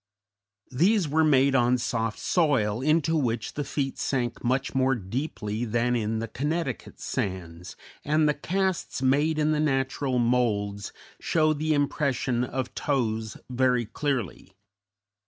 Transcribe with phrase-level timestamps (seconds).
[0.71, 5.95] These were made on soft soil into which the feet sank much more deeply than
[5.95, 12.43] in the Connecticut sands, and the casts made in the natural moulds show the impression
[12.43, 14.53] of toes very clearly.